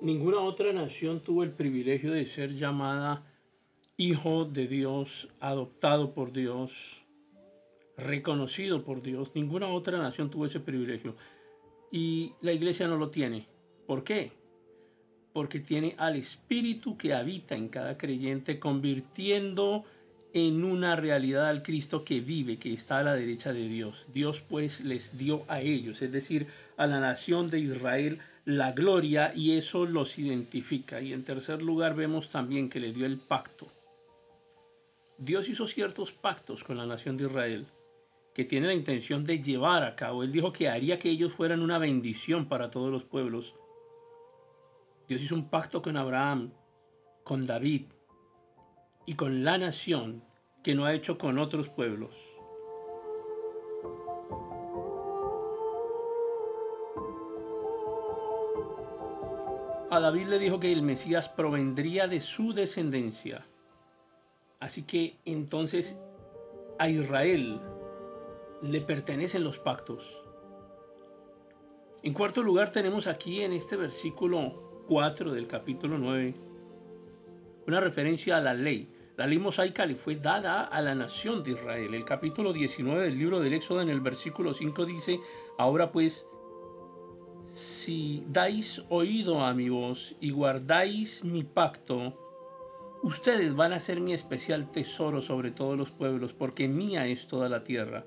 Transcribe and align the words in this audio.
Ninguna 0.00 0.40
otra 0.40 0.72
nación 0.72 1.22
tuvo 1.22 1.44
el 1.44 1.52
privilegio 1.52 2.12
de 2.12 2.24
ser 2.24 2.54
llamada 2.54 3.26
hijo 4.00 4.46
de 4.46 4.66
Dios, 4.66 5.28
adoptado 5.40 6.14
por 6.14 6.32
Dios, 6.32 7.02
reconocido 7.98 8.82
por 8.82 9.02
Dios. 9.02 9.32
Ninguna 9.34 9.66
otra 9.66 9.98
nación 9.98 10.30
tuvo 10.30 10.46
ese 10.46 10.58
privilegio. 10.58 11.16
Y 11.92 12.32
la 12.40 12.52
iglesia 12.52 12.88
no 12.88 12.96
lo 12.96 13.10
tiene. 13.10 13.46
¿Por 13.86 14.02
qué? 14.02 14.32
Porque 15.34 15.60
tiene 15.60 15.96
al 15.98 16.16
Espíritu 16.16 16.96
que 16.96 17.12
habita 17.12 17.54
en 17.54 17.68
cada 17.68 17.98
creyente, 17.98 18.58
convirtiendo 18.58 19.84
en 20.32 20.64
una 20.64 20.96
realidad 20.96 21.50
al 21.50 21.62
Cristo 21.62 22.02
que 22.02 22.20
vive, 22.20 22.56
que 22.56 22.72
está 22.72 23.00
a 23.00 23.02
la 23.02 23.14
derecha 23.14 23.52
de 23.52 23.68
Dios. 23.68 24.06
Dios 24.14 24.40
pues 24.40 24.80
les 24.80 25.18
dio 25.18 25.44
a 25.46 25.60
ellos, 25.60 26.00
es 26.00 26.10
decir, 26.10 26.46
a 26.78 26.86
la 26.86 27.00
nación 27.00 27.50
de 27.50 27.58
Israel, 27.58 28.20
la 28.46 28.72
gloria 28.72 29.34
y 29.34 29.58
eso 29.58 29.84
los 29.84 30.18
identifica. 30.18 31.02
Y 31.02 31.12
en 31.12 31.22
tercer 31.22 31.60
lugar 31.60 31.94
vemos 31.94 32.30
también 32.30 32.70
que 32.70 32.80
le 32.80 32.94
dio 32.94 33.04
el 33.04 33.18
pacto. 33.18 33.66
Dios 35.22 35.50
hizo 35.50 35.66
ciertos 35.66 36.12
pactos 36.12 36.64
con 36.64 36.78
la 36.78 36.86
nación 36.86 37.18
de 37.18 37.24
Israel 37.24 37.66
que 38.32 38.46
tiene 38.46 38.68
la 38.68 38.74
intención 38.74 39.22
de 39.22 39.42
llevar 39.42 39.84
a 39.84 39.94
cabo. 39.94 40.22
Él 40.22 40.32
dijo 40.32 40.50
que 40.50 40.70
haría 40.70 40.98
que 40.98 41.10
ellos 41.10 41.34
fueran 41.34 41.60
una 41.60 41.76
bendición 41.76 42.48
para 42.48 42.70
todos 42.70 42.90
los 42.90 43.04
pueblos. 43.04 43.54
Dios 45.08 45.20
hizo 45.20 45.34
un 45.34 45.50
pacto 45.50 45.82
con 45.82 45.98
Abraham, 45.98 46.52
con 47.22 47.44
David 47.44 47.82
y 49.04 49.12
con 49.12 49.44
la 49.44 49.58
nación 49.58 50.24
que 50.64 50.74
no 50.74 50.86
ha 50.86 50.94
hecho 50.94 51.18
con 51.18 51.38
otros 51.38 51.68
pueblos. 51.68 52.14
A 59.90 60.00
David 60.00 60.28
le 60.28 60.38
dijo 60.38 60.58
que 60.60 60.72
el 60.72 60.80
Mesías 60.80 61.28
provendría 61.28 62.06
de 62.06 62.22
su 62.22 62.54
descendencia. 62.54 63.44
Así 64.60 64.82
que 64.82 65.16
entonces 65.24 65.98
a 66.78 66.88
Israel 66.88 67.60
le 68.62 68.80
pertenecen 68.82 69.42
los 69.42 69.58
pactos. 69.58 70.22
En 72.02 72.14
cuarto 72.14 72.42
lugar 72.42 72.70
tenemos 72.70 73.06
aquí 73.06 73.42
en 73.42 73.52
este 73.52 73.76
versículo 73.76 74.84
4 74.86 75.32
del 75.32 75.46
capítulo 75.46 75.98
9 75.98 76.34
una 77.66 77.80
referencia 77.80 78.36
a 78.36 78.40
la 78.40 78.54
ley. 78.54 78.88
La 79.16 79.26
ley 79.26 79.38
mosaica 79.38 79.86
le 79.86 79.94
fue 79.94 80.16
dada 80.16 80.64
a 80.64 80.80
la 80.80 80.94
nación 80.94 81.42
de 81.42 81.52
Israel. 81.52 81.94
El 81.94 82.04
capítulo 82.04 82.52
19 82.52 83.02
del 83.02 83.18
libro 83.18 83.40
del 83.40 83.52
Éxodo 83.52 83.82
en 83.82 83.90
el 83.90 84.00
versículo 84.00 84.54
5 84.54 84.86
dice, 84.86 85.20
ahora 85.58 85.92
pues 85.92 86.26
si 87.44 88.24
dais 88.28 88.82
oído 88.88 89.44
a 89.44 89.52
mi 89.54 89.68
voz 89.68 90.16
y 90.20 90.30
guardáis 90.30 91.22
mi 91.24 91.44
pacto, 91.44 92.29
ustedes 93.02 93.54
van 93.54 93.72
a 93.72 93.80
ser 93.80 94.00
mi 94.00 94.12
especial 94.12 94.70
tesoro 94.70 95.20
sobre 95.20 95.50
todos 95.50 95.76
los 95.76 95.90
pueblos, 95.90 96.32
porque 96.32 96.68
mía 96.68 97.06
es 97.06 97.26
toda 97.26 97.48
la 97.48 97.64
tierra. 97.64 98.04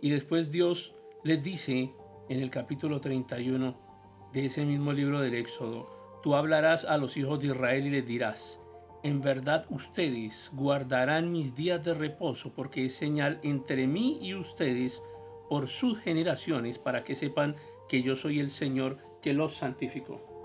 Y 0.00 0.10
después 0.10 0.50
Dios 0.50 0.94
les 1.22 1.42
dice 1.42 1.92
en 2.28 2.40
el 2.40 2.50
capítulo 2.50 3.00
31 3.00 4.30
de 4.32 4.46
ese 4.46 4.64
mismo 4.64 4.92
libro 4.92 5.20
del 5.20 5.34
Éxodo, 5.34 6.20
tú 6.22 6.34
hablarás 6.34 6.84
a 6.84 6.96
los 6.96 7.16
hijos 7.16 7.40
de 7.40 7.48
Israel 7.48 7.86
y 7.86 7.90
les 7.90 8.06
dirás, 8.06 8.60
en 9.02 9.20
verdad 9.20 9.66
ustedes 9.70 10.50
guardarán 10.54 11.32
mis 11.32 11.54
días 11.54 11.82
de 11.82 11.94
reposo, 11.94 12.52
porque 12.54 12.86
es 12.86 12.94
señal 12.94 13.40
entre 13.42 13.86
mí 13.86 14.18
y 14.20 14.34
ustedes 14.34 15.02
por 15.48 15.68
sus 15.68 15.98
generaciones, 15.98 16.78
para 16.78 17.02
que 17.02 17.16
sepan 17.16 17.56
que 17.88 18.02
yo 18.02 18.14
soy 18.14 18.38
el 18.38 18.50
Señor 18.50 18.98
que 19.20 19.32
los 19.32 19.54
santificó. 19.54 20.39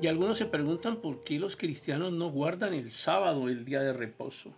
Y 0.00 0.08
algunos 0.08 0.36
se 0.36 0.44
preguntan 0.44 0.96
por 0.96 1.24
qué 1.24 1.38
los 1.38 1.56
cristianos 1.56 2.12
no 2.12 2.30
guardan 2.30 2.74
el 2.74 2.90
sábado, 2.90 3.48
el 3.48 3.64
día 3.64 3.80
de 3.80 3.94
reposo. 3.94 4.54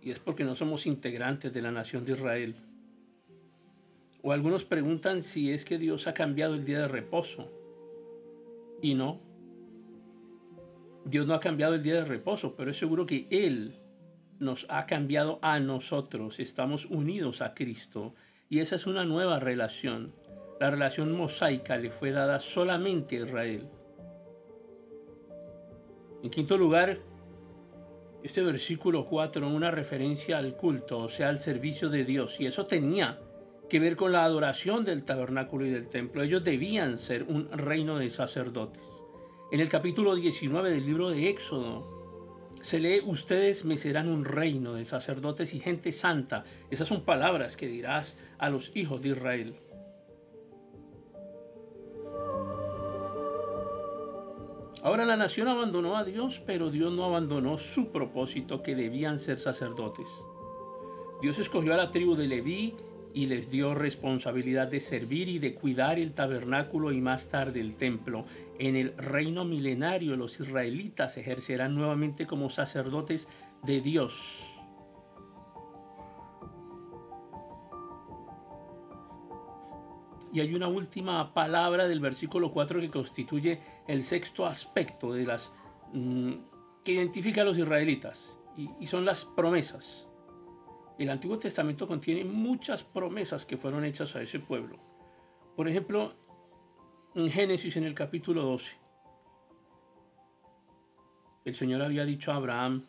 Y 0.00 0.10
es 0.10 0.18
porque 0.18 0.42
no 0.42 0.56
somos 0.56 0.86
integrantes 0.86 1.52
de 1.52 1.62
la 1.62 1.70
nación 1.70 2.04
de 2.04 2.12
Israel. 2.12 2.56
O 4.22 4.32
algunos 4.32 4.64
preguntan 4.64 5.22
si 5.22 5.52
es 5.52 5.64
que 5.64 5.78
Dios 5.78 6.08
ha 6.08 6.14
cambiado 6.14 6.54
el 6.54 6.64
día 6.64 6.80
de 6.80 6.88
reposo. 6.88 7.48
Y 8.80 8.94
no, 8.94 9.20
Dios 11.04 11.26
no 11.26 11.34
ha 11.34 11.40
cambiado 11.40 11.74
el 11.74 11.82
día 11.82 11.94
de 11.94 12.04
reposo, 12.04 12.54
pero 12.56 12.70
es 12.72 12.76
seguro 12.78 13.06
que 13.06 13.26
Él 13.30 13.76
nos 14.40 14.66
ha 14.68 14.86
cambiado 14.86 15.38
a 15.42 15.60
nosotros. 15.60 16.40
Estamos 16.40 16.86
unidos 16.86 17.40
a 17.42 17.54
Cristo 17.54 18.14
y 18.48 18.58
esa 18.58 18.74
es 18.74 18.86
una 18.86 19.04
nueva 19.04 19.38
relación. 19.38 20.12
La 20.60 20.70
relación 20.70 21.12
mosaica 21.12 21.76
le 21.76 21.90
fue 21.90 22.10
dada 22.10 22.40
solamente 22.40 23.16
a 23.16 23.24
Israel. 23.24 23.68
En 26.22 26.30
quinto 26.30 26.56
lugar, 26.56 27.00
este 28.22 28.42
versículo 28.42 29.06
4, 29.06 29.48
una 29.48 29.72
referencia 29.72 30.38
al 30.38 30.56
culto, 30.56 31.00
o 31.00 31.08
sea, 31.08 31.28
al 31.28 31.40
servicio 31.40 31.88
de 31.88 32.04
Dios. 32.04 32.40
Y 32.40 32.46
eso 32.46 32.64
tenía 32.64 33.18
que 33.68 33.80
ver 33.80 33.96
con 33.96 34.12
la 34.12 34.22
adoración 34.22 34.84
del 34.84 35.02
tabernáculo 35.02 35.66
y 35.66 35.70
del 35.70 35.88
templo. 35.88 36.22
Ellos 36.22 36.44
debían 36.44 36.98
ser 36.98 37.24
un 37.24 37.50
reino 37.50 37.98
de 37.98 38.08
sacerdotes. 38.10 38.84
En 39.50 39.58
el 39.58 39.68
capítulo 39.68 40.14
19 40.14 40.70
del 40.70 40.86
libro 40.86 41.10
de 41.10 41.28
Éxodo 41.28 42.48
se 42.60 42.78
lee, 42.78 43.02
ustedes 43.04 43.64
me 43.64 43.76
serán 43.76 44.08
un 44.08 44.24
reino 44.24 44.74
de 44.74 44.84
sacerdotes 44.84 45.52
y 45.54 45.58
gente 45.58 45.90
santa. 45.90 46.44
Esas 46.70 46.86
son 46.86 47.02
palabras 47.02 47.56
que 47.56 47.66
dirás 47.66 48.16
a 48.38 48.48
los 48.48 48.70
hijos 48.76 49.02
de 49.02 49.08
Israel. 49.08 49.56
Ahora 54.82 55.04
la 55.04 55.16
nación 55.16 55.46
abandonó 55.46 55.96
a 55.96 56.04
Dios, 56.04 56.42
pero 56.44 56.68
Dios 56.68 56.92
no 56.92 57.04
abandonó 57.04 57.56
su 57.56 57.92
propósito 57.92 58.64
que 58.64 58.74
debían 58.74 59.20
ser 59.20 59.38
sacerdotes. 59.38 60.08
Dios 61.20 61.38
escogió 61.38 61.74
a 61.74 61.76
la 61.76 61.92
tribu 61.92 62.16
de 62.16 62.26
Leví 62.26 62.74
y 63.14 63.26
les 63.26 63.48
dio 63.48 63.74
responsabilidad 63.74 64.66
de 64.66 64.80
servir 64.80 65.28
y 65.28 65.38
de 65.38 65.54
cuidar 65.54 66.00
el 66.00 66.14
tabernáculo 66.14 66.90
y 66.90 67.00
más 67.00 67.28
tarde 67.28 67.60
el 67.60 67.76
templo. 67.76 68.24
En 68.58 68.74
el 68.74 68.96
reino 68.96 69.44
milenario 69.44 70.16
los 70.16 70.40
israelitas 70.40 71.16
ejercerán 71.16 71.76
nuevamente 71.76 72.26
como 72.26 72.50
sacerdotes 72.50 73.28
de 73.62 73.80
Dios. 73.80 74.51
Y 80.32 80.40
hay 80.40 80.54
una 80.54 80.66
última 80.66 81.34
palabra 81.34 81.86
del 81.86 82.00
versículo 82.00 82.52
4 82.52 82.80
que 82.80 82.90
constituye 82.90 83.60
el 83.86 84.02
sexto 84.02 84.46
aspecto 84.46 85.12
de 85.12 85.26
las 85.26 85.52
mm, 85.92 86.32
que 86.82 86.92
identifica 86.92 87.42
a 87.42 87.44
los 87.44 87.58
israelitas 87.58 88.34
y, 88.56 88.70
y 88.80 88.86
son 88.86 89.04
las 89.04 89.26
promesas. 89.26 90.06
El 90.98 91.10
Antiguo 91.10 91.38
Testamento 91.38 91.86
contiene 91.86 92.24
muchas 92.24 92.82
promesas 92.82 93.44
que 93.44 93.58
fueron 93.58 93.84
hechas 93.84 94.16
a 94.16 94.22
ese 94.22 94.40
pueblo. 94.40 94.78
Por 95.54 95.68
ejemplo, 95.68 96.14
en 97.14 97.30
Génesis 97.30 97.76
en 97.76 97.84
el 97.84 97.94
capítulo 97.94 98.42
12, 98.42 98.76
el 101.44 101.54
Señor 101.54 101.82
había 101.82 102.06
dicho 102.06 102.32
a 102.32 102.36
Abraham, 102.36 102.86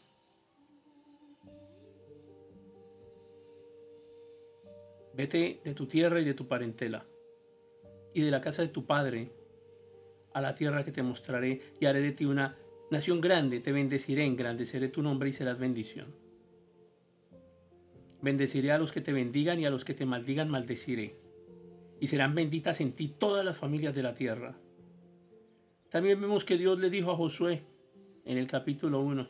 vete 5.13 5.61
de 5.63 5.73
tu 5.73 5.87
tierra 5.87 6.21
y 6.21 6.25
de 6.25 6.33
tu 6.33 6.47
parentela 6.47 7.05
y 8.13 8.21
de 8.21 8.31
la 8.31 8.41
casa 8.41 8.61
de 8.61 8.67
tu 8.67 8.85
padre 8.85 9.31
a 10.33 10.41
la 10.41 10.55
tierra 10.55 10.83
que 10.83 10.91
te 10.91 11.03
mostraré 11.03 11.61
y 11.79 11.85
haré 11.85 12.01
de 12.01 12.11
ti 12.11 12.25
una 12.25 12.55
nación 12.91 13.21
grande, 13.21 13.59
te 13.59 13.71
bendeciré, 13.71 14.25
engrandeceré 14.25 14.87
tu 14.89 15.01
nombre 15.01 15.29
y 15.29 15.33
serás 15.33 15.59
bendición. 15.59 16.13
Bendeciré 18.21 18.71
a 18.71 18.77
los 18.77 18.91
que 18.91 19.01
te 19.01 19.13
bendigan 19.13 19.59
y 19.59 19.65
a 19.65 19.69
los 19.69 19.83
que 19.83 19.93
te 19.93 20.05
maldigan 20.05 20.49
maldeciré. 20.49 21.15
Y 21.99 22.07
serán 22.07 22.35
benditas 22.35 22.81
en 22.81 22.93
ti 22.93 23.07
todas 23.07 23.43
las 23.43 23.57
familias 23.57 23.95
de 23.95 24.03
la 24.03 24.13
tierra. 24.13 24.57
También 25.89 26.19
vemos 26.19 26.45
que 26.45 26.57
Dios 26.57 26.79
le 26.79 26.89
dijo 26.89 27.11
a 27.11 27.15
Josué 27.15 27.63
en 28.25 28.37
el 28.37 28.47
capítulo 28.47 29.01
1, 29.01 29.27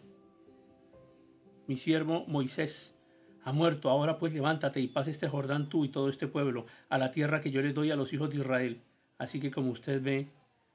mi 1.67 1.77
siervo 1.77 2.25
Moisés 2.27 2.95
ha 3.43 3.51
muerto, 3.51 3.89
ahora 3.89 4.17
pues 4.17 4.33
levántate 4.33 4.79
y 4.79 4.87
pase 4.87 5.11
este 5.11 5.27
Jordán 5.27 5.69
tú 5.69 5.85
y 5.85 5.89
todo 5.89 6.09
este 6.09 6.27
pueblo 6.27 6.65
a 6.89 6.97
la 6.97 7.11
tierra 7.11 7.41
que 7.41 7.51
yo 7.51 7.61
les 7.61 7.73
doy 7.73 7.91
a 7.91 7.95
los 7.95 8.13
hijos 8.13 8.29
de 8.29 8.37
Israel. 8.37 8.81
Así 9.17 9.39
que 9.39 9.51
como 9.51 9.71
usted 9.71 10.01
ve, 10.01 10.29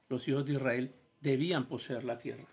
los 0.07 0.27
hijos 0.27 0.45
de 0.45 0.53
Israel 0.53 0.93
debían 1.21 1.65
poseer 1.65 2.03
la 2.03 2.17
tierra. 2.17 2.45